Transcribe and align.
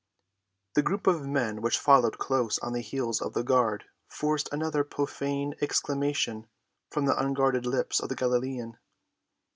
The 0.73 0.81
group 0.81 1.05
of 1.05 1.27
men 1.27 1.61
which 1.61 1.77
followed 1.77 2.17
close 2.17 2.57
on 2.57 2.73
the 2.73 2.81
heels 2.81 3.21
of 3.21 3.33
the 3.35 3.43
guard 3.43 3.85
forced 4.07 4.49
another 4.51 4.83
profane 4.83 5.53
exclamation 5.61 6.47
from 6.89 7.05
the 7.05 7.15
unguarded 7.23 7.67
lips 7.67 7.99
of 7.99 8.09
the 8.09 8.15
Galilean. 8.15 8.79